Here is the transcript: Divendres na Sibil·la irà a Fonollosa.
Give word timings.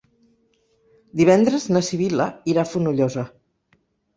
Divendres 1.21 1.67
na 1.77 1.83
Sibil·la 1.91 2.27
irà 2.55 2.65
a 2.65 2.67
Fonollosa. 2.73 3.29